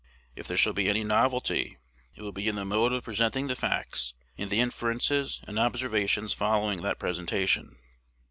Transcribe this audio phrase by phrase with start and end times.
[0.35, 1.77] If there shall be any novelty,
[2.15, 6.33] it will be in the mode of presenting the facts, and the inferences and observations
[6.33, 7.77] following that presentation.